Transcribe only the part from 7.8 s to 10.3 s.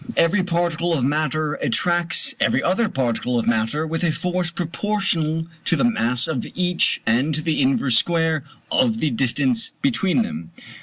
square of the distance between